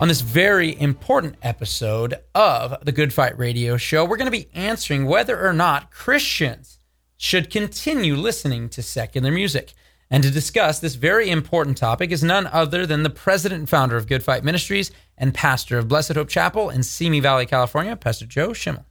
[0.00, 4.48] On this very important episode of the Good Fight Radio Show, we're going to be
[4.54, 6.78] answering whether or not Christians
[7.16, 9.72] should continue listening to secular music.
[10.08, 13.96] And to discuss this very important topic is none other than the president and founder
[13.96, 18.24] of Good Fight Ministries and pastor of Blessed Hope Chapel in Simi Valley, California, Pastor
[18.24, 18.86] Joe Schimmel.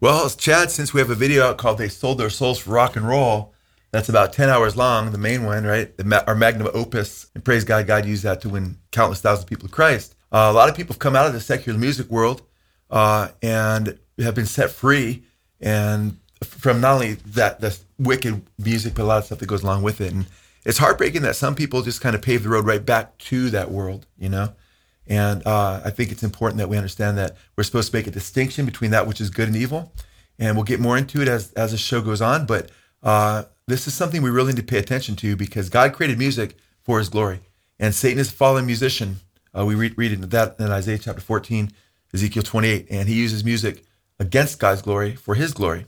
[0.00, 2.96] Well, Chad, since we have a video out called They Sold Their Souls for Rock
[2.96, 3.52] and Roll,
[3.90, 5.92] that's about 10 hours long, the main one, right?
[6.26, 7.26] Our magnum opus.
[7.34, 10.14] And praise God, God used that to win countless thousands of people to Christ.
[10.30, 12.42] Uh, a lot of people have come out of the secular music world
[12.90, 15.22] uh, and have been set free
[15.60, 19.62] and from not only that the wicked music, but a lot of stuff that goes
[19.62, 20.12] along with it.
[20.12, 20.26] And
[20.64, 23.70] it's heartbreaking that some people just kind of pave the road right back to that
[23.70, 24.52] world, you know.
[25.06, 28.10] And uh, I think it's important that we understand that we're supposed to make a
[28.10, 29.92] distinction between that which is good and evil.
[30.38, 32.46] And we'll get more into it as as the show goes on.
[32.46, 32.70] But
[33.02, 36.56] uh, this is something we really need to pay attention to because God created music
[36.82, 37.40] for His glory,
[37.80, 39.20] and Satan is a fallen musician
[39.56, 41.70] uh, we read, read that in Isaiah chapter 14,
[42.12, 43.84] Ezekiel 28, and he uses music
[44.18, 45.86] against God's glory for his glory.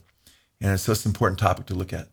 [0.61, 2.08] And it's such an important topic to look at.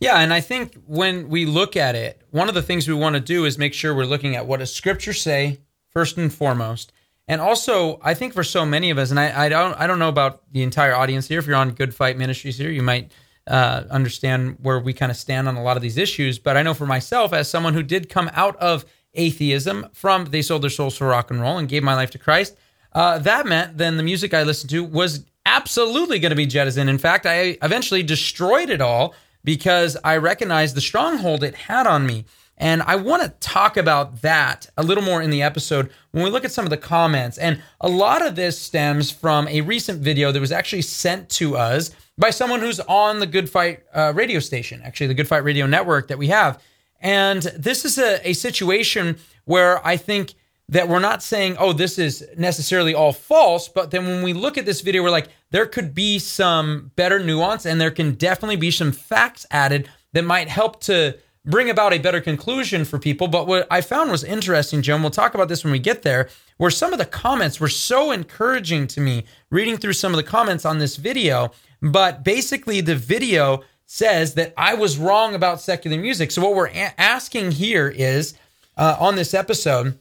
[0.00, 3.14] Yeah, and I think when we look at it, one of the things we want
[3.14, 6.92] to do is make sure we're looking at what does Scripture say first and foremost,
[7.28, 10.00] and also I think for so many of us, and I, I don't I don't
[10.00, 11.38] know about the entire audience here.
[11.38, 13.12] If you're on Good Fight Ministries here, you might
[13.46, 16.36] uh, understand where we kind of stand on a lot of these issues.
[16.40, 20.42] But I know for myself, as someone who did come out of atheism from They
[20.42, 22.56] Sold Their Souls for Rock and Roll and gave my life to Christ,
[22.92, 26.90] uh, that meant then the music I listened to was absolutely going to be jettisoned.
[26.90, 29.14] In fact, I eventually destroyed it all
[29.44, 32.24] because I recognized the stronghold it had on me.
[32.58, 36.30] And I want to talk about that a little more in the episode when we
[36.30, 37.38] look at some of the comments.
[37.38, 41.56] And a lot of this stems from a recent video that was actually sent to
[41.56, 45.42] us by someone who's on the Good Fight uh, radio station, actually, the Good Fight
[45.42, 46.62] radio network that we have.
[47.02, 50.34] And this is a, a situation where I think
[50.68, 54.56] that we're not saying, oh, this is necessarily all false, but then when we look
[54.56, 58.56] at this video, we're like, there could be some better nuance and there can definitely
[58.56, 63.28] be some facts added that might help to bring about a better conclusion for people.
[63.28, 66.28] But what I found was interesting, Jim, we'll talk about this when we get there,
[66.56, 70.22] where some of the comments were so encouraging to me reading through some of the
[70.22, 71.50] comments on this video.
[71.82, 76.30] But basically, the video says that I was wrong about secular music.
[76.30, 78.32] So, what we're a- asking here is
[78.74, 79.98] uh, on this episode,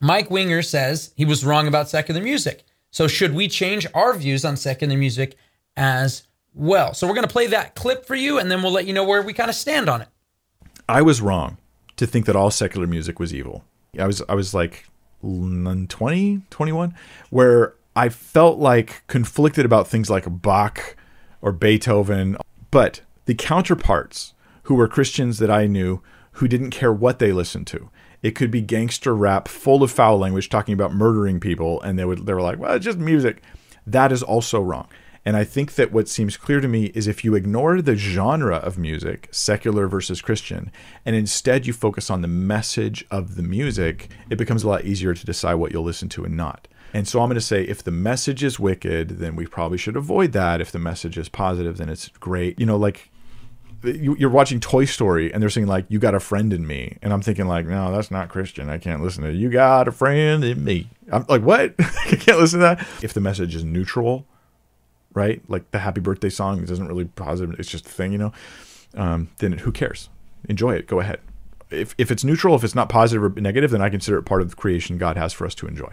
[0.00, 2.64] Mike Winger says he was wrong about secular music.
[2.90, 5.36] So, should we change our views on secular music
[5.76, 6.22] as
[6.54, 6.94] well?
[6.94, 9.04] So, we're going to play that clip for you and then we'll let you know
[9.04, 10.08] where we kind of stand on it.
[10.88, 11.58] I was wrong
[11.96, 13.62] to think that all secular music was evil.
[13.98, 14.86] I was I was like
[15.20, 15.86] 20,
[16.48, 16.94] 21
[17.28, 20.96] where I felt like conflicted about things like Bach
[21.42, 22.38] or Beethoven,
[22.70, 26.00] but the counterparts who were Christians that I knew
[26.32, 27.90] who didn't care what they listened to.
[28.22, 32.06] It could be gangster rap full of foul language talking about murdering people, and they
[32.06, 33.42] would they were like, well, it's just music.
[33.86, 34.88] That is also wrong.
[35.26, 38.56] And I think that what seems clear to me is if you ignore the genre
[38.56, 40.72] of music, secular versus Christian,
[41.04, 45.12] and instead you focus on the message of the music, it becomes a lot easier
[45.12, 46.66] to decide what you'll listen to and not.
[46.94, 49.96] And so I'm going to say if the message is wicked, then we probably should
[49.96, 50.62] avoid that.
[50.62, 52.58] If the message is positive, then it's great.
[52.58, 53.10] You know, like
[53.82, 57.12] you're watching Toy Story and they're saying like "You got a friend in me," and
[57.12, 58.68] I'm thinking like, no, that's not Christian.
[58.68, 61.74] I can't listen to "You got a friend in me." I'm like, what?
[61.78, 62.86] I can't listen to that.
[63.02, 64.26] If the message is neutral,
[65.14, 65.42] right?
[65.48, 67.58] Like the Happy Birthday song it doesn't really positive.
[67.58, 68.32] It's just a thing, you know.
[68.94, 70.08] Um, then who cares?
[70.48, 70.86] Enjoy it.
[70.86, 71.20] Go ahead.
[71.70, 74.42] If if it's neutral, if it's not positive or negative, then I consider it part
[74.42, 75.92] of the creation God has for us to enjoy.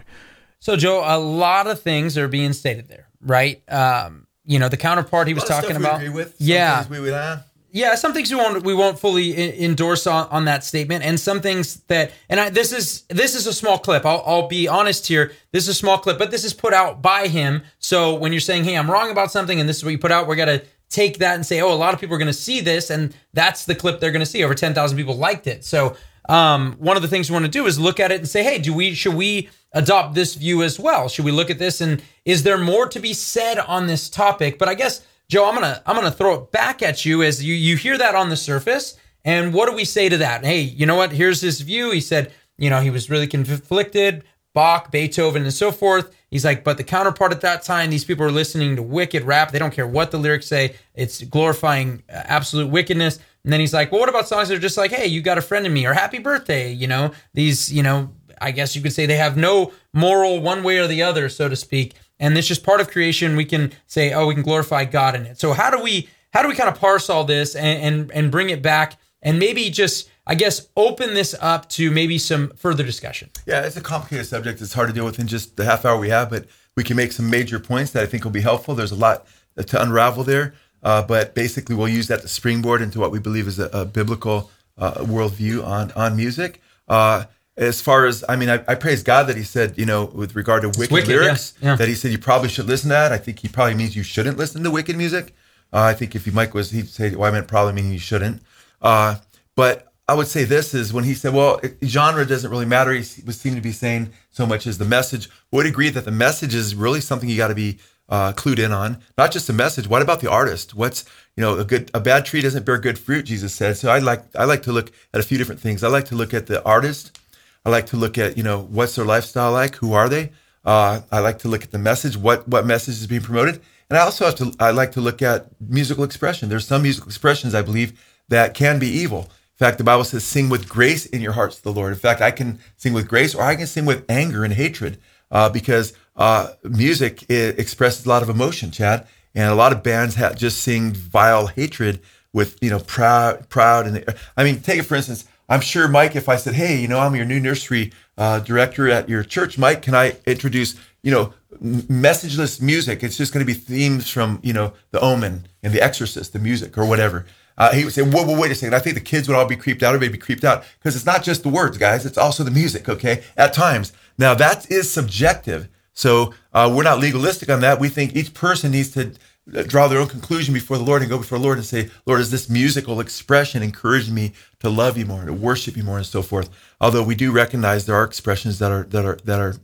[0.58, 3.62] So, Joe, a lot of things are being stated there, right?
[3.70, 6.00] Um, you know, the counterpart he was talking about.
[6.38, 6.86] yeah.
[6.88, 7.38] We would, uh,
[7.76, 11.42] yeah, some things we won't we won't fully endorse on, on that statement, and some
[11.42, 14.06] things that and I, this is this is a small clip.
[14.06, 15.32] I'll, I'll be honest here.
[15.52, 17.62] This is a small clip, but this is put out by him.
[17.78, 20.10] So when you're saying, "Hey, I'm wrong about something," and this is what you put
[20.10, 22.62] out, we're gonna take that and say, "Oh, a lot of people are gonna see
[22.62, 24.42] this," and that's the clip they're gonna see.
[24.42, 25.62] Over ten thousand people liked it.
[25.62, 25.96] So
[26.30, 28.42] um, one of the things we want to do is look at it and say,
[28.42, 31.10] "Hey, do we should we adopt this view as well?
[31.10, 34.58] Should we look at this and is there more to be said on this topic?"
[34.58, 37.54] But I guess Joe, I'm gonna I'm gonna throw it back at you as you
[37.54, 40.44] you hear that on the surface, And what do we say to that?
[40.44, 41.12] Hey, you know what?
[41.12, 41.90] Here's his view.
[41.90, 44.24] He said, you know, he was really conflicted.
[44.54, 46.16] Bach, Beethoven, and so forth.
[46.30, 49.50] He's like, but the counterpart at that time, these people are listening to wicked rap.
[49.50, 50.76] They don't care what the lyrics say.
[50.94, 53.18] It's glorifying uh, absolute wickedness.
[53.44, 55.36] And then he's like, well, what about songs that are just like, hey, you got
[55.36, 56.72] a friend in me or happy birthday?
[56.72, 60.62] You know, these, you know, I guess you could say they have no moral one
[60.62, 61.92] way or the other, so to speak.
[62.18, 63.36] And it's just part of creation.
[63.36, 65.38] We can say, oh, we can glorify God in it.
[65.38, 68.30] So how do we how do we kind of parse all this and and, and
[68.30, 72.82] bring it back and maybe just I guess open this up to maybe some further
[72.82, 73.30] discussion.
[73.46, 74.60] Yeah, it's a complicated subject.
[74.60, 76.46] It's hard to deal with in just the half hour we have, but
[76.76, 78.74] we can make some major points that I think will be helpful.
[78.74, 79.26] There's a lot
[79.56, 83.46] to unravel there, uh, but basically we'll use that to springboard into what we believe
[83.46, 86.60] is a, a biblical uh, worldview on on music.
[86.88, 87.24] Uh,
[87.56, 90.36] as far as I mean, I, I, praise God that He said, you know, with
[90.36, 91.76] regard to wicked, wicked lyrics, yeah, yeah.
[91.76, 93.12] that He said you probably should listen to that.
[93.12, 95.34] I think He probably means you shouldn't listen to wicked music.
[95.72, 97.98] Uh, I think if you Mike was, he'd say, well, I meant probably meaning you
[97.98, 98.40] shouldn't.
[98.80, 99.16] Uh,
[99.56, 102.92] but I would say this is when he said, well, genre doesn't really matter.
[102.92, 105.28] He was seemed to be saying so much as the message.
[105.50, 108.70] Would agree that the message is really something you got to be uh, clued in
[108.70, 108.98] on.
[109.18, 109.88] Not just the message.
[109.88, 110.74] What about the artist?
[110.74, 111.04] What's
[111.36, 113.24] you know a good a bad tree doesn't bear good fruit.
[113.24, 113.76] Jesus said.
[113.76, 115.82] So I like I like to look at a few different things.
[115.82, 117.18] I like to look at the artist.
[117.66, 119.74] I like to look at you know what's their lifestyle like.
[119.76, 120.30] Who are they?
[120.64, 122.16] Uh, I like to look at the message.
[122.16, 123.60] What what message is being promoted?
[123.90, 126.48] And I also have to I like to look at musical expression.
[126.48, 129.22] There's some musical expressions I believe that can be evil.
[129.22, 131.92] In fact, the Bible says, sing with grace in your hearts to the Lord.
[131.92, 134.98] In fact, I can sing with grace or I can sing with anger and hatred
[135.30, 139.08] uh, because uh, music expresses a lot of emotion, Chad.
[139.34, 142.00] And a lot of bands have just sing vile hatred
[142.32, 143.86] with, you know, proud, proud.
[143.86, 144.04] And
[144.36, 146.98] I mean, take it for instance, I'm sure, Mike, if I said, hey, you know,
[146.98, 151.34] I'm your new nursery uh, director at your church, Mike, can I introduce, you know,
[151.62, 153.02] messageless music?
[153.02, 156.38] It's just going to be themes from, you know, The Omen and The Exorcist, the
[156.38, 157.26] music or whatever.
[157.58, 158.74] Uh, he would say, whoa, whoa, wait a second.
[158.74, 159.94] I think the kids would all be creeped out.
[159.94, 162.04] Everybody be creeped out because it's not just the words, guys.
[162.04, 163.24] It's also the music, okay?
[163.36, 163.92] At times.
[164.18, 165.68] Now, that is subjective.
[165.94, 167.80] So uh, we're not legalistic on that.
[167.80, 169.12] We think each person needs to
[169.48, 172.20] draw their own conclusion before the Lord and go before the Lord and say, Lord,
[172.20, 176.06] is this musical expression encouraging me to love you more, to worship you more, and
[176.06, 176.50] so forth?
[176.80, 179.54] Although we do recognize there are expressions that are that are that are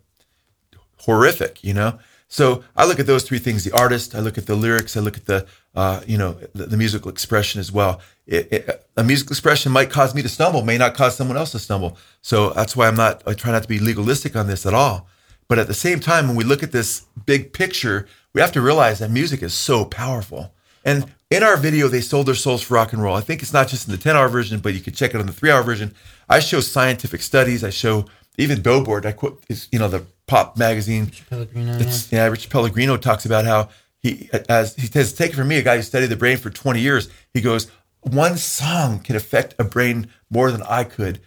[0.99, 1.99] horrific, you know.
[2.29, 5.01] So I look at those three things: the artist, I look at the lyrics, I
[5.01, 8.01] look at the uh, you know the, the, musical expression as well.
[8.27, 11.53] It, it, a musical expression might cause me to stumble, may not cause someone else
[11.53, 11.99] to stumble.
[12.21, 13.23] So that's why I'm not.
[13.27, 15.09] I try not to be legalistic on this at all.
[15.49, 18.61] But at the same time, when we look at this big picture, we have to
[18.61, 20.53] realize that music is so powerful.
[20.85, 23.17] And in our video, they sold their souls for rock and roll.
[23.17, 25.21] I think it's not just in the 10 hour version, but you can check it
[25.21, 25.95] on the three hour version.
[26.29, 27.63] I show scientific studies.
[27.63, 28.07] I show
[28.39, 29.07] even Billboard.
[29.07, 31.05] I quote, you know, the pop magazine.
[31.05, 31.79] Rich Pellegrino.
[31.79, 31.97] Yeah.
[32.11, 33.69] yeah, Rich Pellegrino talks about how
[34.01, 36.51] he, as he says, take it from me, a guy who studied the brain for
[36.51, 37.09] 20 years.
[37.33, 37.71] He goes,
[38.01, 41.21] one song can affect a brain more than I could,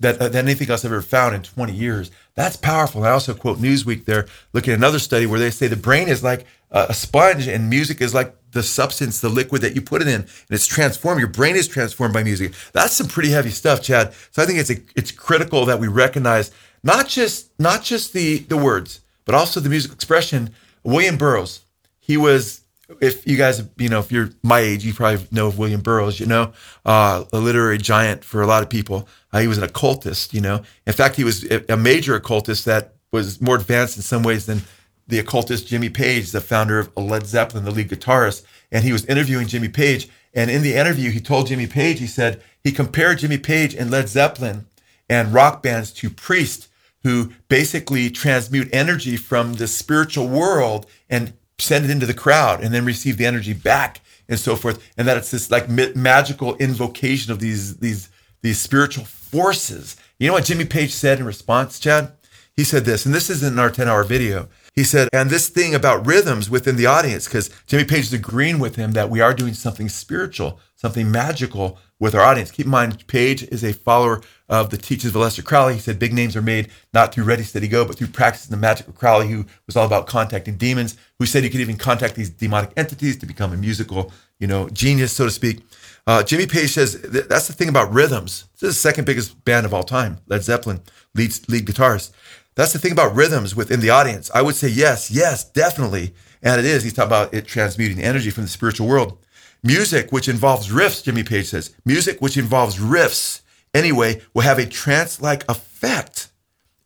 [0.00, 2.10] that than anything else I've ever found in 20 years.
[2.34, 3.04] That's powerful.
[3.04, 6.22] I also quote Newsweek there, looking at another study where they say the brain is
[6.22, 10.08] like a sponge and music is like the substance, the liquid that you put it
[10.08, 11.20] in, and it's transformed.
[11.20, 12.52] Your brain is transformed by music.
[12.72, 14.12] That's some pretty heavy stuff, Chad.
[14.30, 16.50] So I think it's a, it's critical that we recognize
[16.82, 20.50] not just not just the the words, but also the musical expression.
[20.82, 21.60] William Burroughs,
[21.98, 22.60] he was.
[23.00, 26.18] If you guys, you know, if you're my age, you probably know of William Burroughs.
[26.18, 26.52] You know,
[26.84, 29.06] uh, a literary giant for a lot of people.
[29.32, 30.34] Uh, he was an occultist.
[30.34, 34.22] You know, in fact, he was a major occultist that was more advanced in some
[34.22, 34.62] ways than
[35.06, 39.04] the occultist Jimmy Page, the founder of Led Zeppelin, the lead guitarist, and he was
[39.06, 40.08] interviewing Jimmy Page.
[40.32, 43.90] And in the interview, he told Jimmy Page, he said he compared Jimmy Page and
[43.90, 44.66] Led Zeppelin
[45.08, 46.68] and rock bands to priests
[47.02, 52.72] who basically transmute energy from the spiritual world and send it into the crowd and
[52.72, 54.86] then receive the energy back and so forth.
[54.96, 58.08] And that it's this like magical invocation of these, these,
[58.42, 59.96] these spiritual forces.
[60.18, 62.12] You know what Jimmy Page said in response, Chad?
[62.56, 64.48] He said this, and this isn't in our 10 hour video.
[64.74, 68.58] He said, and this thing about rhythms within the audience, because Jimmy Page is agreeing
[68.58, 72.50] with him that we are doing something spiritual, something magical with our audience.
[72.50, 75.74] Keep in mind, Page is a follower of the teachings of Aleister Crowley.
[75.74, 78.56] He said big names are made not through Ready, Steady, Go, but through practicing the
[78.56, 82.16] magic of Crowley, who was all about contacting demons, who said you could even contact
[82.16, 85.60] these demonic entities to become a musical, you know, genius, so to speak.
[86.06, 88.46] Uh, Jimmy Page says that's the thing about rhythms.
[88.54, 90.80] This is the second biggest band of all time, Led Zeppelin,
[91.14, 92.10] lead, lead guitarist.
[92.56, 94.30] That's the thing about rhythms within the audience.
[94.34, 96.14] I would say yes, yes, definitely.
[96.42, 96.82] And it is.
[96.82, 99.18] He's talking about it transmuting energy from the spiritual world.
[99.62, 103.42] Music, which involves riffs, Jimmy Page says, music which involves riffs
[103.74, 106.28] anyway will have a trance like effect.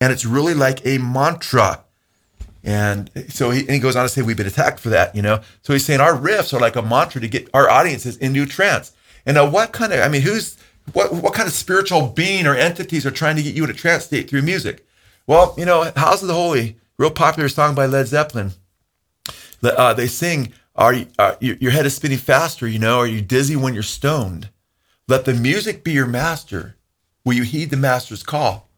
[0.01, 1.85] And it's really like a mantra.
[2.65, 5.23] And so he, and he goes on to say, we've been attacked for that, you
[5.23, 5.41] know?
[5.63, 8.93] So he's saying our riffs are like a mantra to get our audiences into trance.
[9.27, 10.57] And now what kind of, I mean, who's,
[10.93, 13.75] what what kind of spiritual being or entities are trying to get you in a
[13.75, 14.87] trance state through music?
[15.27, 18.53] Well, you know, House of the Holy, real popular song by Led Zeppelin.
[19.63, 22.67] Uh, they sing, "Are you, uh, your head is spinning faster?
[22.67, 24.51] You know, are you dizzy when you're stoned?
[25.07, 26.77] Let the music be your master.
[27.25, 28.69] Will you heed the master's call?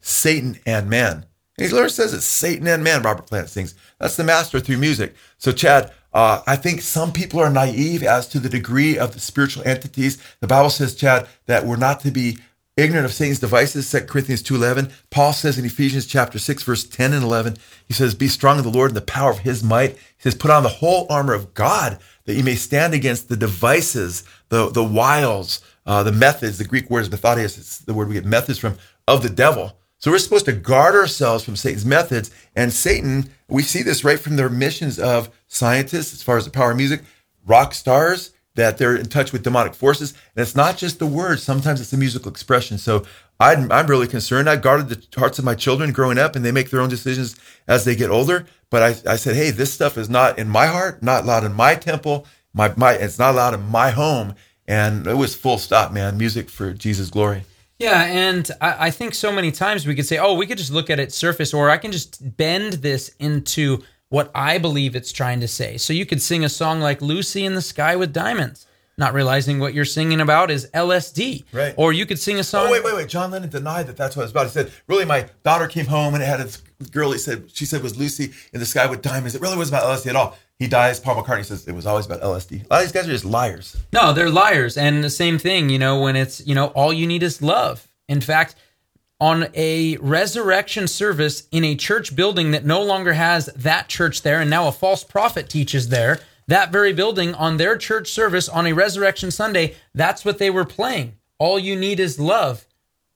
[0.00, 1.26] Satan and man."
[1.58, 3.02] And he literally says it's Satan and man.
[3.02, 3.74] Robert Plant sings.
[3.98, 5.14] That's the master through music.
[5.38, 9.20] So, Chad, uh, I think some people are naive as to the degree of the
[9.20, 10.22] spiritual entities.
[10.40, 12.38] The Bible says, Chad, that we're not to be
[12.76, 14.90] ignorant of Satan's devices, 2 Corinthians 2.11.
[15.10, 18.64] Paul says in Ephesians chapter 6, verse 10 and 11, he says, be strong in
[18.64, 19.92] the Lord and the power of his might.
[19.92, 23.36] He says, put on the whole armor of God that you may stand against the
[23.36, 28.08] devices, the, the wiles, uh, the methods, the Greek word is methodeia, it's the word
[28.08, 29.76] we get methods from, of the devil.
[29.98, 32.30] So we're supposed to guard ourselves from Satan's methods.
[32.56, 36.50] And Satan, we see this right from their missions of scientists, as far as the
[36.50, 37.02] power of music,
[37.46, 40.12] rock stars, that they're in touch with demonic forces.
[40.36, 42.78] And it's not just the words, sometimes it's the musical expression.
[42.78, 43.04] So
[43.40, 44.48] I'm, I'm really concerned.
[44.48, 47.36] I guarded the hearts of my children growing up, and they make their own decisions
[47.66, 48.46] as they get older.
[48.70, 51.54] But I, I said, hey, this stuff is not in my heart, not allowed in
[51.54, 52.26] my temple.
[52.54, 54.34] My, my, it's not allowed in my home.
[54.68, 56.16] And it was full stop, man.
[56.16, 57.44] Music for Jesus' glory.
[57.78, 60.70] Yeah, and I, I, think so many times we could say, oh, we could just
[60.70, 63.82] look at it surface, or I can just bend this into
[64.12, 65.78] what I believe it's trying to say.
[65.78, 68.66] So you could sing a song like Lucy in the Sky with Diamonds,
[68.98, 71.44] not realizing what you're singing about is LSD.
[71.50, 71.72] Right.
[71.78, 72.66] Or you could sing a song.
[72.68, 73.08] Oh, wait, wait, wait.
[73.08, 74.44] John Lennon denied that that's what it was about.
[74.48, 76.50] He said, really, my daughter came home and it had a
[76.90, 79.34] girl, he said, she said was Lucy in the Sky with Diamonds.
[79.34, 80.36] It really wasn't about LSD at all.
[80.58, 81.00] He dies.
[81.00, 82.66] Paul McCartney says it was always about LSD.
[82.66, 83.78] A lot of these guys are just liars.
[83.94, 84.76] No, they're liars.
[84.76, 87.88] And the same thing, you know, when it's, you know, all you need is love.
[88.08, 88.56] In fact,
[89.22, 94.40] on a resurrection service in a church building that no longer has that church there,
[94.40, 96.18] and now a false prophet teaches there.
[96.48, 100.64] That very building on their church service on a resurrection Sunday, that's what they were
[100.64, 101.14] playing.
[101.38, 102.66] All you need is love.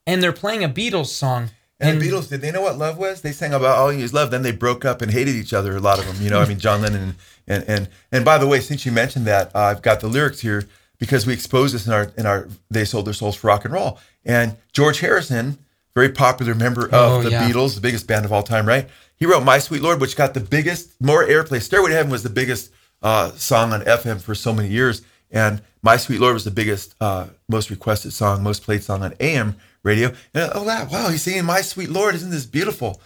[0.07, 1.51] And they're playing a Beatles song.
[1.81, 3.23] And, and the Beatles, did they know what love was?
[3.23, 4.31] They sang about all you need is love.
[4.31, 5.75] Then they broke up and hated each other.
[5.75, 6.41] A lot of them, you know.
[6.41, 7.15] I mean, John Lennon and
[7.49, 10.39] and and, and by the way, since you mentioned that, uh, I've got the lyrics
[10.39, 13.65] here because we exposed this in our in our they sold their souls for rock
[13.65, 13.99] and roll.
[14.25, 15.59] And George Harrison
[15.97, 17.49] very popular member of oh, the yeah.
[17.49, 18.87] Beatles, the biggest band of all time, right?
[19.17, 21.63] He wrote "My Sweet Lord," which got the biggest, more airplay.
[21.63, 22.71] "Stairway to Heaven" was the biggest
[23.03, 25.01] uh, song on FM for so many years,
[25.31, 29.15] and "My Sweet Lord" was the biggest, uh, most requested song, most played song on
[29.21, 30.13] AM radio.
[30.35, 33.01] And oh, wow, wow, he's singing "My Sweet Lord," isn't this beautiful?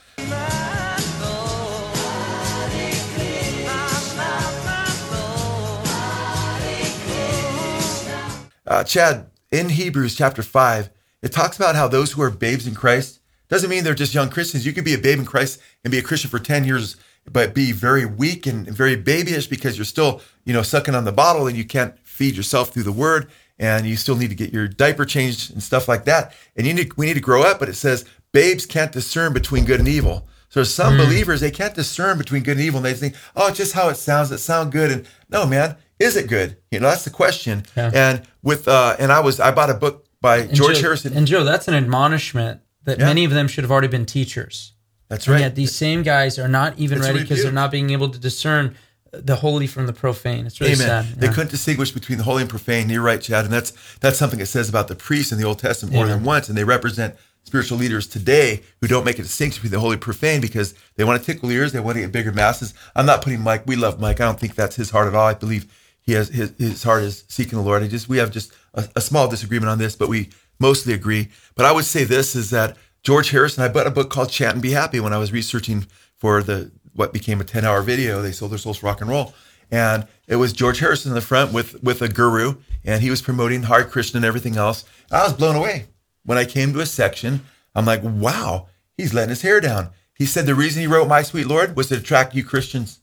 [8.67, 10.91] Uh, Chad, in Hebrews chapter 5,
[11.23, 14.31] it talks about how those who are babes in Christ doesn't mean they're just young
[14.31, 14.65] Christians.
[14.65, 16.97] You could be a babe in Christ and be a Christian for 10 years,
[17.31, 21.13] but be very weak and very babyish because you're still, you know, sucking on the
[21.13, 24.53] bottle and you can't feed yourself through the word and you still need to get
[24.53, 26.35] your diaper changed and stuff like that.
[26.57, 29.65] And you need, we need to grow up, but it says babes can't discern between
[29.65, 30.29] good and evil.
[30.49, 30.99] So some mm.
[30.99, 32.79] believers, they can't discern between good and evil.
[32.79, 34.33] And they think, oh, it's just how it sounds.
[34.33, 34.91] It sounds good.
[34.91, 36.57] And no, man, is it good?
[36.71, 37.65] You know, that's the question.
[37.77, 37.91] Yeah.
[37.93, 41.17] And with, uh, and I was, I bought a book by and George Joe, Harrison.
[41.17, 43.07] And Joe, that's an admonishment that yeah.
[43.07, 44.73] many of them should have already been teachers.
[45.09, 45.35] That's right.
[45.35, 48.09] And yet these same guys are not even it's ready because they're not being able
[48.11, 48.77] to discern
[49.13, 50.47] the holy from the profane.
[50.47, 50.87] It's really Amen.
[50.87, 51.07] sad.
[51.07, 51.15] Yeah.
[51.17, 52.89] They couldn't distinguish between the holy and profane.
[52.89, 55.59] You're right, Chad, and that's that's something it says about the priests in the Old
[55.59, 59.63] Testament more than once, and they represent spiritual leaders today who don't make a distinction
[59.63, 62.13] between the holy and profane because they want to tickle ears, they want to get
[62.13, 62.75] bigger masses.
[62.95, 63.67] I'm not putting Mike.
[63.67, 64.21] We love Mike.
[64.21, 65.27] I don't think that's his heart at all.
[65.27, 65.67] I believe
[66.03, 67.83] he has his, his heart is seeking the Lord.
[67.83, 71.29] I just we have just a, a small disagreement on this, but we mostly agree.
[71.55, 74.55] But I would say this is that George Harrison, I bought a book called Chant
[74.55, 75.87] and Be Happy when I was researching
[76.17, 78.21] for the what became a 10 hour video.
[78.21, 79.35] They sold their souls rock and roll.
[79.71, 83.23] And it was George Harrison in the front with with a guru, and he was
[83.23, 84.85] promoting Hare Krishna and everything else.
[85.11, 85.87] I was blown away.
[86.25, 87.43] When I came to a section,
[87.75, 89.91] I'm like, wow, he's letting his hair down.
[90.15, 93.01] He said the reason he wrote My Sweet Lord was to attract you Christians,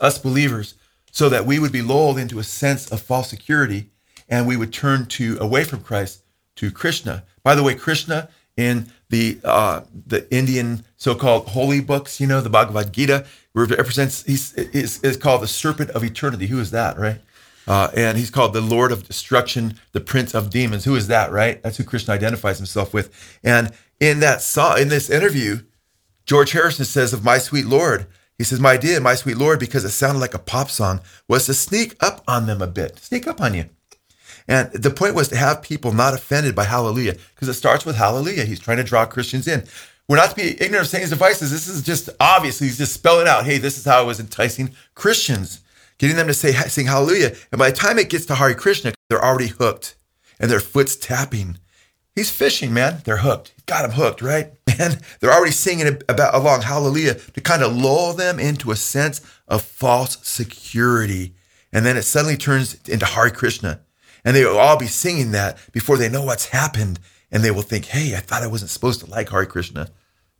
[0.00, 0.74] us believers,
[1.10, 3.90] so that we would be lulled into a sense of false security
[4.28, 6.22] and we would turn to away from Christ
[6.56, 7.24] to Krishna.
[7.42, 12.50] By the way, Krishna in the uh, the Indian so-called holy books, you know, the
[12.50, 16.48] Bhagavad Gita represents he's is, is called the serpent of eternity.
[16.48, 17.20] Who is that, right?
[17.68, 20.84] Uh, and he's called the Lord of Destruction, the Prince of Demons.
[20.84, 21.62] Who is that, right?
[21.62, 23.38] That's who Krishna identifies himself with.
[23.44, 25.60] And in that song, in this interview,
[26.24, 28.06] George Harrison says of My Sweet Lord,
[28.38, 31.46] he says, My idea, My Sweet Lord, because it sounded like a pop song, was
[31.46, 33.66] to sneak up on them a bit, sneak up on you.
[34.48, 37.96] And the point was to have people not offended by hallelujah, because it starts with
[37.96, 38.44] hallelujah.
[38.44, 39.64] He's trying to draw Christians in.
[40.08, 41.50] We're not to be ignorant of Satan's devices.
[41.50, 42.58] This is just obvious.
[42.58, 45.60] He's just spelling out, hey, this is how I was enticing Christians,
[45.98, 47.36] getting them to say sing hallelujah.
[47.52, 49.96] And by the time it gets to Hare Krishna, they're already hooked
[50.40, 51.58] and their foot's tapping
[52.18, 53.02] He's fishing, man.
[53.04, 53.54] They're hooked.
[53.66, 54.50] Got them hooked, right?
[54.80, 59.20] And they're already singing about along Hallelujah to kind of lull them into a sense
[59.48, 61.34] of false security.
[61.72, 63.80] And then it suddenly turns into Hare Krishna.
[64.28, 67.00] And they will all be singing that before they know what's happened.
[67.30, 69.88] And they will think, hey, I thought I wasn't supposed to like Hare Krishna.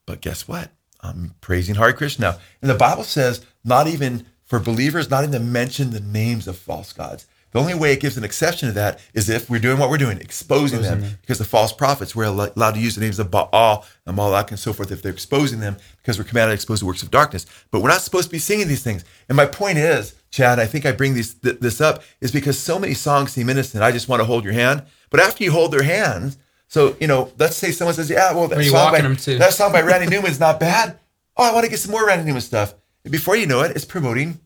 [0.05, 0.73] But guess what?
[1.01, 2.39] I'm praising Hare Krishna.
[2.61, 6.59] And the Bible says, not even for believers, not even to mention the names of
[6.59, 7.27] false gods.
[7.51, 9.97] The only way it gives an exception to that is if we're doing what we're
[9.97, 13.87] doing, exposing, them, because the false prophets were allowed to use the names of Baal
[14.05, 16.87] and Moloch and so forth if they're exposing them because we're commanded to expose the
[16.87, 17.47] works of darkness.
[17.71, 19.05] But we're not supposed to be singing these things.
[19.29, 22.59] And my point is, Chad, I think I bring these, th- this up is because
[22.59, 23.83] so many songs seem innocent.
[23.83, 24.83] I just want to hold your hand.
[25.09, 26.37] But after you hold their hands,
[26.67, 29.73] so, you know, let's say someone says, yeah, well, that, song by, them that song
[29.73, 30.99] by Randy Newman's not bad.
[31.35, 32.75] Oh, I want to get some more Randy Newman stuff.
[33.05, 34.39] And before you know it, it's promoting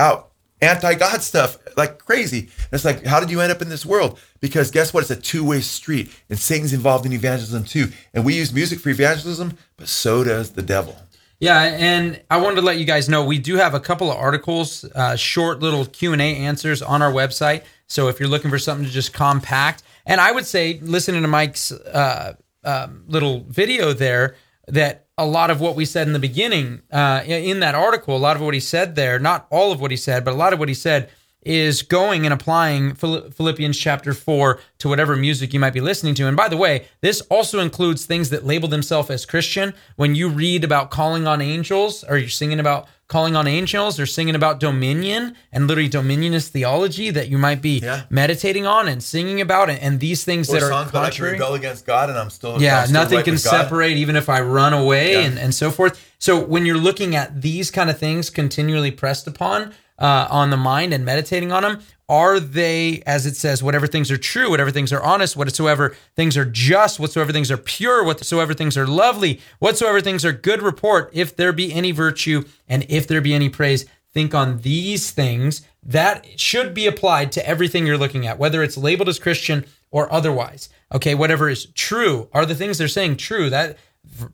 [0.00, 0.32] out
[0.64, 2.38] anti-God stuff like crazy.
[2.38, 4.18] And it's like, how did you end up in this world?
[4.40, 5.02] Because guess what?
[5.02, 7.92] It's a two-way street, and Satan's involved in evangelism too.
[8.12, 10.96] And we use music for evangelism, but so does the devil.
[11.40, 14.16] Yeah, and I wanted to let you guys know we do have a couple of
[14.16, 17.64] articles, uh, short little Q and A answers on our website.
[17.86, 21.28] So if you're looking for something to just compact, and I would say listening to
[21.28, 24.36] Mike's uh, um, little video there,
[24.68, 28.18] that a lot of what we said in the beginning uh, in that article, a
[28.18, 30.52] lot of what he said there, not all of what he said, but a lot
[30.52, 31.08] of what he said
[31.44, 36.26] is going and applying Philippians chapter 4 to whatever music you might be listening to.
[36.26, 39.74] And by the way, this also includes things that label themselves as Christian.
[39.96, 44.06] When you read about calling on angels, or you're singing about calling on angels, or
[44.06, 48.04] singing about dominion and literally dominionist theology that you might be Yeah.
[48.08, 51.02] meditating on and singing about, and, and these things Or that are songs that I
[51.04, 53.44] can contrary rebel against God, and I'm still yeah I'm still nothing right can with
[53.44, 53.50] God.
[53.50, 55.20] separate even if i run away Yeah.
[55.26, 59.26] and, and so forth so when you're looking at these kind of things continually pressed
[59.26, 63.86] upon uh, on the mind and meditating on them are they as it says whatever
[63.86, 68.04] things are true whatever things are honest whatsoever things are just whatsoever things are pure
[68.04, 72.84] whatsoever things are lovely whatsoever things are good report if there be any virtue and
[72.88, 77.86] if there be any praise think on these things that should be applied to everything
[77.86, 80.68] you're looking at whether it's labeled as christian or otherwise.
[80.92, 83.48] Okay whatever is true are the things they're saying true?
[83.48, 83.78] That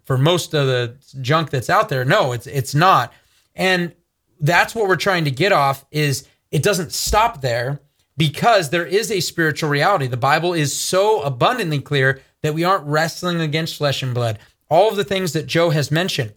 [0.07, 3.13] for- most of the junk that's out there no it's it's not.
[3.55, 3.93] And
[4.41, 7.81] that's what we're trying to get off is it doesn't stop there
[8.17, 10.07] because there is a spiritual reality.
[10.07, 14.39] The bible is so abundantly clear that we aren't wrestling against flesh and blood.
[14.69, 16.33] All of the things that joe has mentioned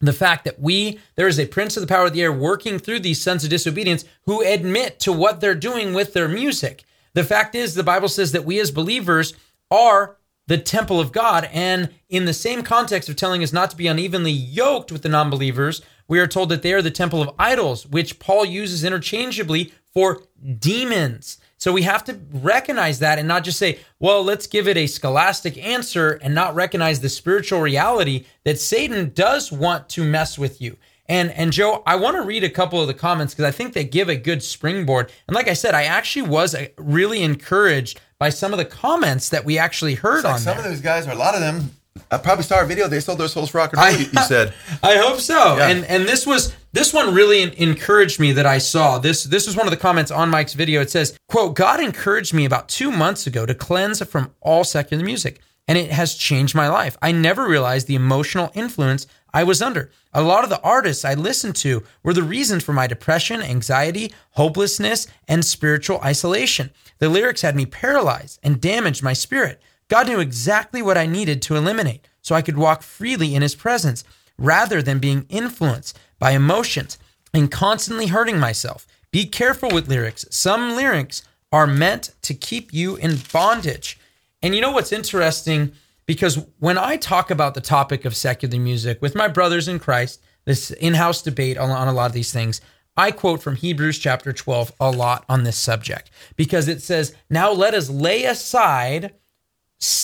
[0.00, 2.78] the fact that we there is a prince of the power of the air working
[2.78, 6.84] through these sons of disobedience who admit to what they're doing with their music.
[7.14, 9.34] The fact is the bible says that we as believers
[9.70, 10.16] are
[10.46, 13.86] the temple of god and in the same context of telling us not to be
[13.86, 17.86] unevenly yoked with the non-believers we are told that they are the temple of idols
[17.86, 20.22] which paul uses interchangeably for
[20.58, 24.76] demons so we have to recognize that and not just say, well, let's give it
[24.76, 30.38] a scholastic answer and not recognize the spiritual reality that Satan does want to mess
[30.38, 30.76] with you.
[31.06, 33.72] And and Joe, I want to read a couple of the comments because I think
[33.72, 35.10] they give a good springboard.
[35.26, 39.30] And like I said, I actually was uh, really encouraged by some of the comments
[39.30, 40.66] that we actually heard Like on some there.
[40.66, 41.70] of those guys, or a lot of them,
[42.10, 42.88] I probably saw our video.
[42.88, 43.86] They sold their souls for rock and roll.
[43.86, 44.52] I- you, said.
[44.82, 45.56] I hope so.
[45.56, 45.68] Yeah.
[45.68, 48.98] And and this was this one really encouraged me that I saw.
[48.98, 50.80] This this was one of the comments on Mike's video.
[50.80, 55.04] It says, "quote God encouraged me about 2 months ago to cleanse from all secular
[55.04, 56.96] music, and it has changed my life.
[57.00, 59.90] I never realized the emotional influence I was under.
[60.12, 64.12] A lot of the artists I listened to were the reasons for my depression, anxiety,
[64.30, 66.70] hopelessness, and spiritual isolation.
[66.98, 69.60] The lyrics had me paralyzed and damaged my spirit.
[69.88, 73.54] God knew exactly what I needed to eliminate so I could walk freely in his
[73.54, 74.04] presence
[74.38, 76.98] rather than being influenced by emotions
[77.32, 78.86] and constantly hurting myself.
[79.10, 80.24] Be careful with lyrics.
[80.30, 83.98] Some lyrics are meant to keep you in bondage.
[84.42, 85.72] And you know what's interesting?
[86.06, 90.20] Because when I talk about the topic of secular music with my brothers in Christ,
[90.44, 92.60] this in house debate on, a lot of these things,
[92.96, 97.52] I quote from Hebrews chapter 12 a lot on this subject because it says, Now
[97.52, 99.14] let us lay aside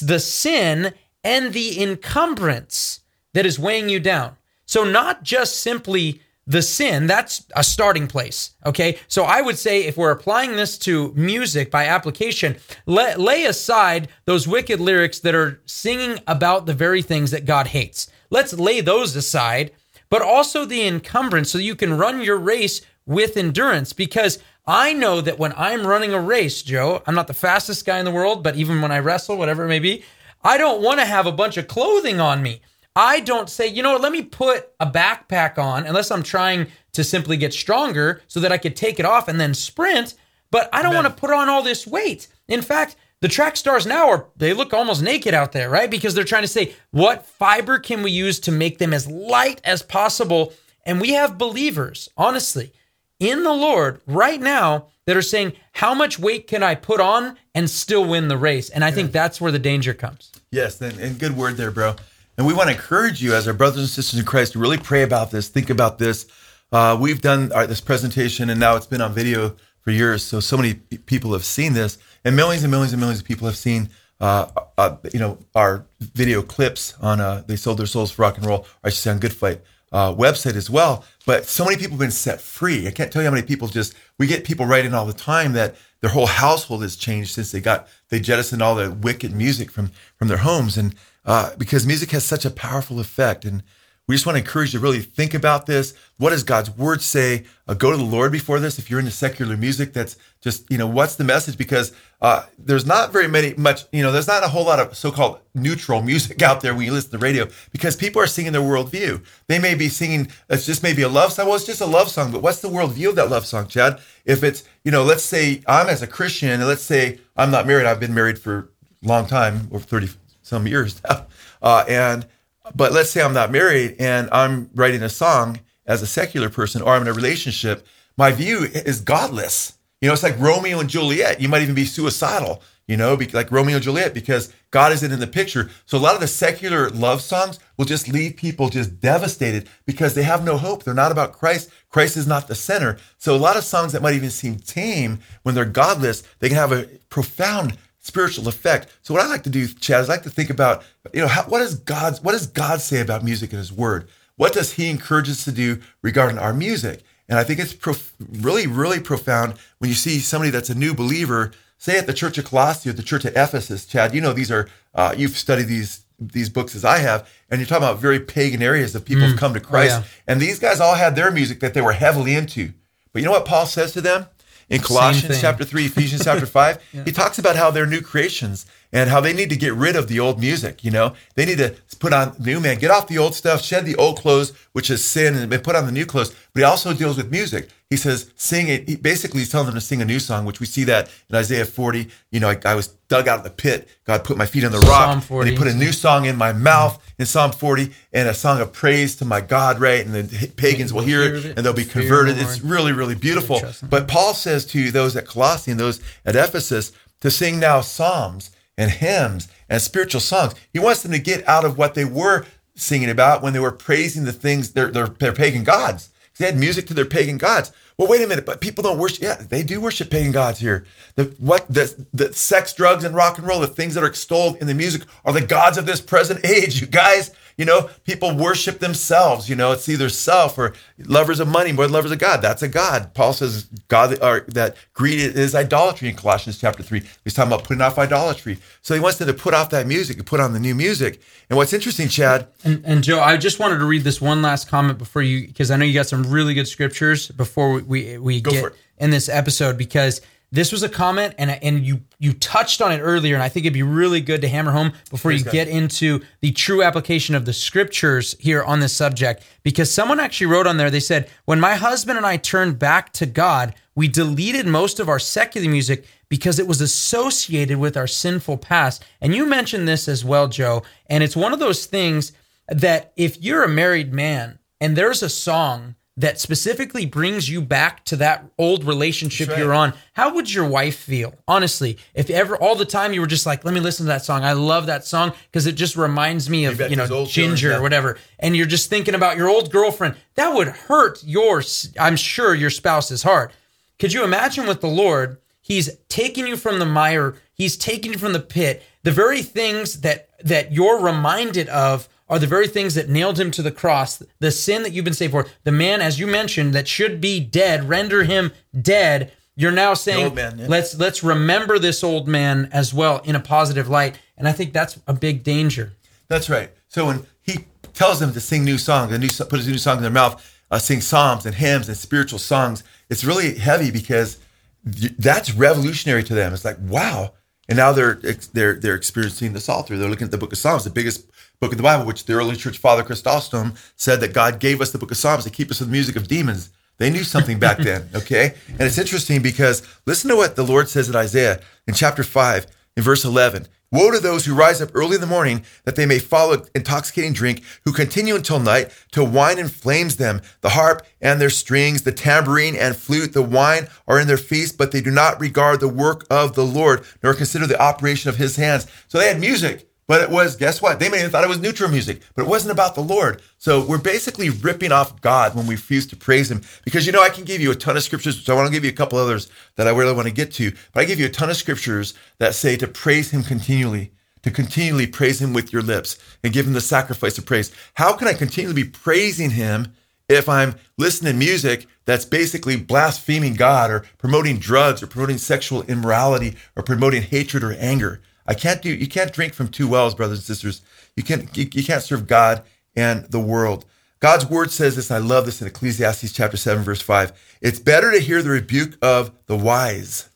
[0.01, 3.01] the sin and the encumbrance
[3.35, 4.37] that is weighing you down.
[4.67, 8.51] So, not just simply the sin, that's a starting place.
[8.65, 8.99] Okay.
[9.09, 14.09] So, I would say if we're applying this to music by application, lay, lay aside
[14.25, 18.11] those wicked lyrics that are singing about the very things that God hates.
[18.31, 19.73] Let's lay those aside,
[20.09, 24.39] but also the encumbrance so you can run your race with endurance because
[24.71, 28.05] I know that when I'm running a race, Joe, I'm not the fastest guy in
[28.05, 30.05] the world, but even when I wrestle, whatever it may be,
[30.45, 32.61] I don't want to have a bunch of clothing on me.
[32.95, 36.69] I don't say, you know what, let me put a backpack on unless I'm trying
[36.93, 40.15] to simply get stronger so that I could take it off and then sprint.
[40.53, 42.29] But I don't want to put on all this weight.
[42.47, 45.91] In fact, the track stars now are they look almost naked out there, right?
[45.91, 49.61] Because they're trying to say what fiber can we use to make them as light
[49.65, 50.53] as possible.
[50.87, 52.73] And we have believers, honestly,
[53.21, 57.37] in the Lord right now that are saying, how much weight can I put on
[57.55, 58.71] and still win the race?
[58.71, 60.33] And I think that's where the danger comes.
[60.51, 61.95] Yes, and, and good word there, bro.
[62.37, 64.79] And we want to encourage you as our brothers and sisters in Christ to really
[64.79, 66.27] pray about this, think about this.
[66.73, 70.23] Uh, we've done our, this presentation, and now it's been on video for years.
[70.23, 73.27] So so many p- people have seen this, and millions and millions and millions of
[73.27, 74.47] people have seen, uh,
[74.79, 78.47] uh, you know, our video clips on uh, "They Sold Their Souls for Rock and
[78.47, 79.61] Roll." Or I should say on Good Fight
[79.93, 81.05] uh, website as well.
[81.27, 82.87] But so many people have been set free.
[82.87, 85.53] I can't tell you how many people just we get people writing all the time
[85.53, 89.71] that their whole household has changed since they got they jettisoned all the wicked music
[89.71, 93.63] from from their homes, and uh, because music has such a powerful effect and.
[94.11, 95.95] We just want to encourage you to really think about this.
[96.19, 97.45] What does God's word say?
[97.69, 98.77] Uh, go to the Lord before this.
[98.77, 101.57] If you're into secular music, that's just, you know, what's the message?
[101.57, 104.97] Because uh, there's not very many, much, you know, there's not a whole lot of
[104.97, 108.27] so called neutral music out there when you listen to the radio because people are
[108.27, 109.25] singing their worldview.
[109.47, 111.47] They may be singing, it's just maybe a love song.
[111.47, 114.01] Well, it's just a love song, but what's the worldview of that love song, Chad?
[114.25, 117.65] If it's, you know, let's say I'm as a Christian and let's say I'm not
[117.65, 118.73] married, I've been married for
[119.05, 120.09] a long time, over 30
[120.43, 121.27] some years now.
[121.63, 122.27] Uh, and,
[122.75, 126.83] but let's say I'm not married and I'm writing a song as a secular person
[126.83, 129.79] or I'm in a relationship, my view is godless.
[130.01, 131.41] You know, it's like Romeo and Juliet.
[131.41, 135.21] You might even be suicidal, you know, like Romeo and Juliet because God isn't in
[135.21, 135.69] the picture.
[135.85, 140.15] So a lot of the secular love songs will just leave people just devastated because
[140.15, 140.85] they have no hope.
[140.85, 141.71] They're not about Christ.
[141.91, 142.97] Christ is not the center.
[143.19, 146.57] So a lot of songs that might even seem tame when they're godless, they can
[146.57, 148.89] have a profound spiritual effect.
[149.03, 150.83] So what I like to do, Chad, is I like to think about,
[151.13, 154.09] you know, how, what does God's what does God say about music in His Word?
[154.37, 157.03] What does He encourage us to do regarding our music?
[157.29, 160.95] And I think it's prof- really, really profound when you see somebody that's a new
[160.95, 163.87] believer, say at the Church of Colossae or the Church of Ephesus.
[163.87, 167.61] Chad, you know these are uh, you've studied these these books as I have, and
[167.61, 170.07] you're talking about very pagan areas that people have come to Christ, yeah.
[170.27, 172.75] and these guys all had their music that they were heavily into.
[173.13, 174.27] But you know what Paul says to them?
[174.71, 179.09] In Colossians chapter 3, Ephesians chapter 5, he talks about how they're new creations and
[179.11, 181.15] how they need to get rid of the old music, you know?
[181.35, 184.19] They need to put on new man, get off the old stuff, shed the old
[184.19, 186.35] clothes, which is sin, and put on the new clothes.
[186.53, 187.69] But he also deals with music.
[187.89, 188.89] He says, sing it.
[188.89, 191.35] He basically, he's telling them to sing a new song, which we see that in
[191.37, 192.09] Isaiah 40.
[192.31, 193.89] You know, I, I was dug out of the pit.
[194.05, 195.07] God put my feet on the rock.
[195.07, 195.51] Psalm And 40.
[195.51, 198.73] he put a new song in my mouth in Psalm 40 and a song of
[198.73, 200.05] praise to my God, right?
[200.07, 202.39] And the pagans will hear it and they'll be converted.
[202.39, 203.61] It's really, really beautiful.
[203.89, 208.51] But Paul says to those at Colossae and those at Ephesus to sing now psalms
[208.77, 210.55] and hymns and spiritual songs.
[210.73, 213.73] He wants them to get out of what they were singing about when they were
[213.73, 216.11] praising the things their their, their pagan gods.
[216.39, 217.71] They had music to their pagan gods.
[217.99, 219.23] Well, wait a minute, but people don't worship.
[219.23, 220.87] Yeah, they do worship pagan gods here.
[221.17, 224.57] The what the the sex, drugs, and rock and roll, the things that are extolled
[224.57, 226.81] in the music, are the gods of this present age.
[226.81, 227.31] You guys,
[227.61, 229.51] you know, people worship themselves.
[229.51, 232.41] You know, it's either self or lovers of money more than lovers of God.
[232.41, 233.13] That's a god.
[233.13, 237.03] Paul says God or that greed is idolatry in Colossians chapter three.
[237.23, 238.57] He's talking about putting off idolatry.
[238.81, 241.21] So he wants them to put off that music and put on the new music.
[241.51, 244.69] And what's interesting, Chad, And, and Joe, I just wanted to read this one last
[244.69, 248.19] comment before you, because I know you got some really good scriptures before we we,
[248.19, 252.33] we Go get in this episode because this was a comment and and you you
[252.33, 255.33] touched on it earlier, and I think it'd be really good to hammer home before
[255.33, 259.45] you get into the true application of the scriptures here on this subject.
[259.63, 263.13] Because someone actually wrote on there, they said, when my husband and I turned back
[263.15, 268.07] to God, we deleted most of our secular music because it was associated with our
[268.07, 269.05] sinful past.
[269.21, 270.83] And you mentioned this as well, Joe.
[271.07, 272.33] And it's one of those things
[272.69, 278.05] that if you're a married man and there's a song that specifically brings you back
[278.05, 279.59] to that old relationship right.
[279.59, 281.35] you're on, how would your wife feel?
[281.49, 284.23] Honestly, if ever all the time you were just like, let me listen to that
[284.23, 284.45] song.
[284.45, 287.81] I love that song because it just reminds me of, back you know, Ginger or
[287.81, 288.19] whatever.
[288.39, 290.15] And you're just thinking about your old girlfriend.
[290.35, 291.63] That would hurt your,
[291.99, 293.53] I'm sure, your spouse's heart.
[293.99, 298.19] Could you imagine with the Lord, He's taking you from the mire, He's taking you
[298.19, 298.83] from the pit.
[299.05, 303.51] The very things that that you're reminded of are the very things that nailed him
[303.51, 304.23] to the cross.
[304.39, 305.47] The sin that you've been saved for.
[305.65, 309.33] The man, as you mentioned, that should be dead, render him dead.
[309.57, 310.67] You're now saying, man, yeah.
[310.69, 314.19] let's let's remember this old man as well in a positive light.
[314.39, 315.93] And I think that's a big danger.
[316.29, 316.71] That's right.
[316.89, 319.99] So when he tells them to sing new songs, a new put his new songs
[319.99, 320.41] in their mouth,
[320.71, 324.39] uh, sing psalms and hymns and spiritual songs, it's really heavy because
[324.85, 326.55] that's revolutionary to them.
[326.55, 327.35] It's like wow,
[327.69, 328.15] and now they're
[328.53, 329.99] they're they're experiencing the Psalter.
[329.99, 331.29] They're looking at the Book of Psalms, the biggest
[331.61, 334.93] book of the Bible, which the early church father Chrysostom said that God gave us
[334.93, 336.71] the Book of Psalms to keep us from the music of demons.
[336.97, 338.55] They knew something back then, okay?
[338.71, 342.67] And it's interesting because listen to what the Lord says in Isaiah in chapter 5,
[342.97, 346.07] In verse 11, Woe to those who rise up early in the morning that they
[346.07, 350.41] may follow intoxicating drink, who continue until night, till wine inflames them.
[350.63, 354.79] The harp and their strings, the tambourine and flute, the wine are in their feast,
[354.79, 358.37] but they do not regard the work of the Lord, nor consider the operation of
[358.37, 358.87] his hands.
[359.09, 360.99] So they had music, but it was, guess what?
[360.99, 363.43] They may have thought it was neutral music, but it wasn't about the Lord.
[363.59, 366.63] So we're basically ripping off God when we refuse to praise him.
[366.85, 368.45] Because, you know, I can give you a ton of scriptures.
[368.45, 370.51] So I want to give you a couple others that I really want to get
[370.55, 370.73] to.
[370.93, 374.11] But I give you a ton of scriptures that say to praise him continually,
[374.43, 377.73] to continually praise him with your lips and give him the sacrifice of praise.
[377.95, 379.93] How can I continually be praising him
[380.29, 385.83] if I'm listening to music that's basically blaspheming God or promoting drugs or promoting sexual
[385.83, 388.21] immorality or promoting hatred or anger?
[388.51, 388.91] I can't do.
[388.91, 390.83] You can't drink from two wells, brothers and sisters.
[391.17, 391.57] You can't.
[391.57, 392.65] You, you can't serve God
[392.97, 393.85] and the world.
[394.19, 397.33] God's word says this, and I love this in Ecclesiastes chapter seven, verse five.
[397.63, 400.29] It's better to hear the rebuke of the wise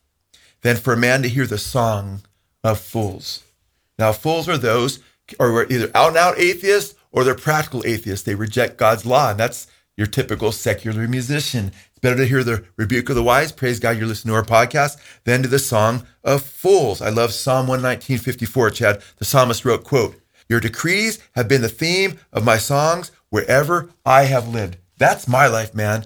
[0.62, 2.22] than for a man to hear the song
[2.62, 3.42] of fools.
[3.98, 5.00] Now, fools are those
[5.40, 8.24] are either out and out atheists or they're practical atheists.
[8.24, 11.72] They reject God's law, and that's your typical secular musician.
[12.04, 14.98] Better to hear the rebuke of the wise, praise God, you're listening to our podcast,
[15.24, 17.00] than to the song of fools.
[17.00, 19.02] I love Psalm 119, 54, Chad.
[19.16, 20.14] The psalmist wrote, quote,
[20.46, 24.76] Your decrees have been the theme of my songs wherever I have lived.
[24.98, 26.04] That's my life, man.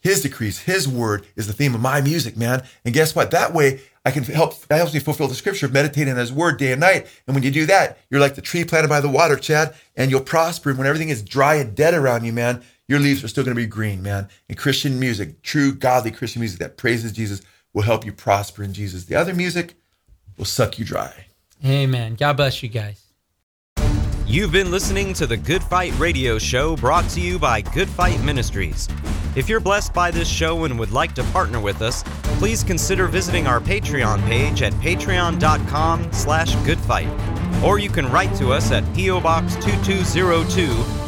[0.00, 2.62] His decrees, his word is the theme of my music, man.
[2.84, 3.30] And guess what?
[3.30, 6.30] That way I can help, that helps me fulfill the scripture of meditating on his
[6.30, 7.06] word day and night.
[7.26, 10.10] And when you do that, you're like the tree planted by the water, Chad, and
[10.10, 10.68] you'll prosper.
[10.68, 13.54] And when everything is dry and dead around you, man, your leaves are still going
[13.54, 14.28] to be green, man.
[14.48, 17.42] And Christian music, true godly Christian music that praises Jesus
[17.74, 19.04] will help you prosper in Jesus.
[19.04, 19.74] The other music
[20.36, 21.26] will suck you dry.
[21.64, 22.14] Amen.
[22.14, 23.04] God bless you guys.
[24.26, 28.22] You've been listening to the Good Fight Radio Show brought to you by Good Fight
[28.22, 28.86] Ministries.
[29.36, 32.02] If you're blessed by this show and would like to partner with us,
[32.38, 37.08] please consider visiting our Patreon page at patreon.com slash goodfight.
[37.64, 39.20] Or you can write to us at P.O.
[39.20, 41.07] Box 2202,